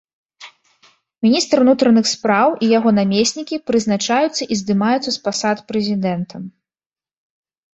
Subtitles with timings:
[1.25, 6.41] Міністр унутраных спраў і яго намеснікі прызначаюцца і здымаюцца з пасад прэзідэнтам.